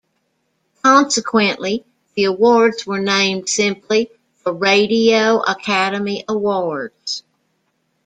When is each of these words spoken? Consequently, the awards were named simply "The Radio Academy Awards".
Consequently, 0.83 1.85
the 2.15 2.23
awards 2.23 2.87
were 2.87 2.99
named 3.01 3.47
simply 3.47 4.09
"The 4.43 4.51
Radio 4.51 5.39
Academy 5.41 6.25
Awards". 6.27 7.21